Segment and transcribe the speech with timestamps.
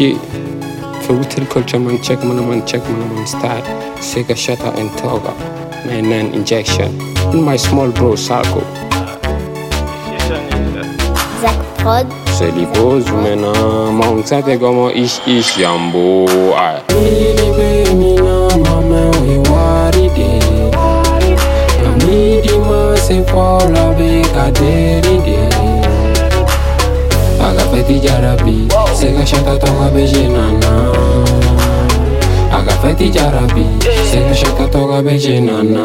[0.00, 0.16] Yeah.
[1.02, 3.62] För hotel culture man check man man check man man style.
[4.00, 5.32] Sega shutter and toga.
[5.86, 6.88] Man nan injection.
[7.34, 8.62] In my small bro circle.
[11.42, 12.06] Zach Prod.
[12.26, 13.52] C'est les poses maintenant.
[13.54, 16.26] Ah, Mon ça te comme ish ish yambo.
[29.30, 30.70] shanka tonga bejinana
[32.58, 33.64] agafeti jarabi
[34.10, 35.84] seka shanka tonga bejinana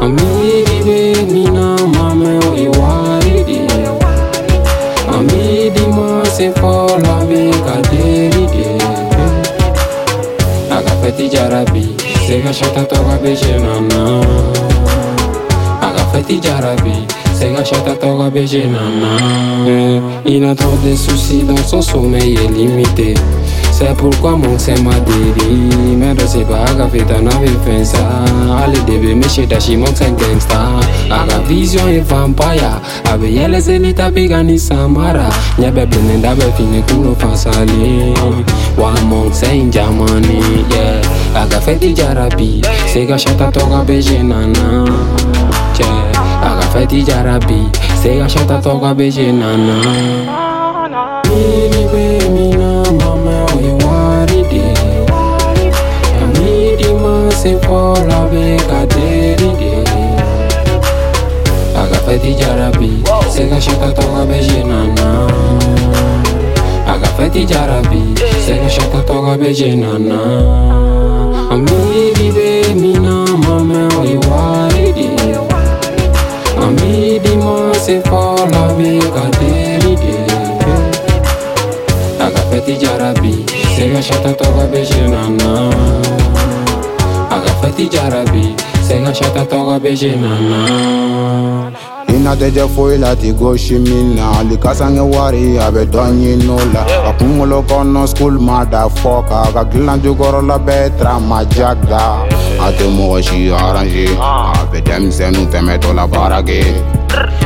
[0.00, 0.98] amidi be
[1.32, 3.60] mina nah, mame o iwaridi
[5.12, 8.68] amidi ma se fola be kaderide
[10.72, 11.84] agafeti jarabi
[12.26, 14.02] seka shanka tonga bejinana
[15.84, 17.62] agafeti jarabi jarabi.
[17.62, 19.18] Sega shata toga be jenana.
[19.66, 20.54] Eh, Il a
[20.96, 23.14] soucis dans son sommeil est limité.
[23.70, 27.28] C'est pourquoi mon c'est m'a déri Mais de c'est pas aga fait un
[27.64, 27.98] fait ça.
[28.64, 32.80] Allez début mais chez Dashi mon c'est gangsta Aga vision et vampire.
[33.12, 35.28] Avec yele zelita bigani samara.
[35.58, 38.14] Nyebe blende be fini kuno fansali
[38.78, 40.40] Wa mon c'est in Germany
[40.70, 41.42] yeah.
[41.42, 44.86] Aga fait di jarabi Sega shata toga be jenana
[45.78, 46.35] Yeah
[46.84, 47.66] Di jarabi
[47.98, 49.74] Sega shata toga be jenana
[51.26, 53.74] Mili be mina mama be
[62.06, 65.26] feti jarabi Sega shaka toga be jenana
[66.86, 68.14] Aga feti jarabi
[68.70, 69.50] shaka toga be
[73.42, 74.55] mama we wari
[76.66, 80.14] Amidi ma se fola be kaderi de
[82.24, 83.34] Aga feti jarabi
[83.76, 85.70] Sega shata toga be jenana
[87.94, 88.44] jarabi
[88.82, 89.94] Sega shata toga be
[92.26, 96.02] ina tɛ jɛ foyi la ti gosi min na hali kasange wari a bɛ dɔ
[96.18, 100.98] ɲini o la a kunkolo kɔnɔ skul ma da fɔ ka ka dilan jukɔrɔla bɛɛ
[100.98, 102.02] trama jaga
[102.58, 104.55] a tɛ mɔgɔ si arange ah.
[104.66, 106.58] A bɛ denmisɛnnu tɛmɛtɔ la baara kɛ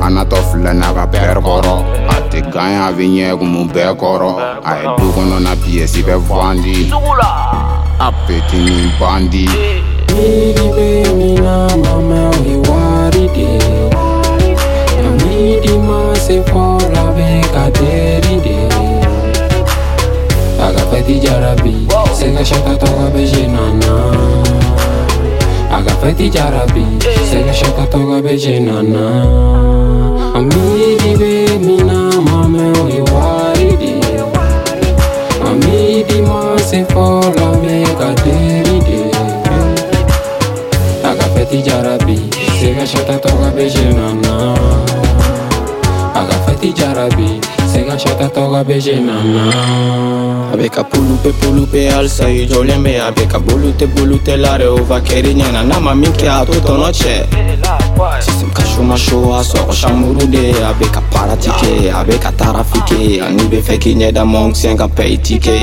[0.00, 1.74] a natɔ filɛ n'a ka pɛrɛ kɔrɔ
[2.08, 4.30] a tɛ gan a bɛ ɲɛ kumu bɛɛ kɔrɔ
[4.64, 6.90] a ye du kɔnɔna piyɛsi bɛ vandi.
[8.00, 9.46] A petini bandi.
[10.08, 13.48] Mili be mina mama we wari de.
[15.04, 18.56] Amidi ma se fola be kaderi de.
[20.64, 21.86] Aga feti jarabi
[22.16, 24.61] Sega shaka toga be jenana
[25.72, 26.84] agafata icyarabi
[27.30, 29.04] segashaka tugabeje nana
[30.34, 33.94] amidi mina mame wiwaridi
[35.48, 39.00] amidi mase fola megaderide
[41.10, 42.18] agafata icyarabi
[42.60, 44.54] segashaka tugabeje nana
[46.14, 47.40] Aga feti jarabi,
[47.72, 49.44] agafata icyarabi toga beje nana
[50.50, 54.36] Avec Abeka pulu pe pulu pe alsa i jole me Abeka bulu te bulu te
[54.36, 57.28] lare ova keri nyana Nama minke a toto noche
[58.20, 63.20] Sistem ka shuma shoa soko shamuru de Abeka paratike, abeka tarafike.
[63.22, 65.60] Ani be feki da monk sen ka pay tike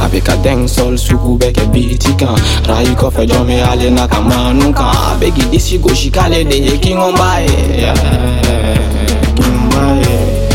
[0.00, 2.36] Abeka deng sol be beke biti kan
[2.66, 7.48] Rayi kofe jome ale na kamanu kan Abeki disi goshi kale de ye kingombaye
[9.34, 10.47] Kingombaye